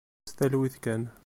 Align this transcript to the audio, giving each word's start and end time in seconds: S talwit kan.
S 0.29 0.31
talwit 0.37 0.75
kan. 0.83 1.01